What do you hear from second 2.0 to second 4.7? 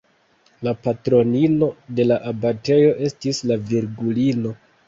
la abatejo estis la Virgulino.